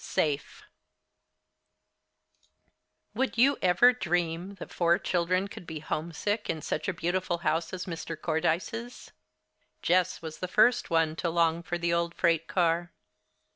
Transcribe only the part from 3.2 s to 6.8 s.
you ever dream that four children could be homesick in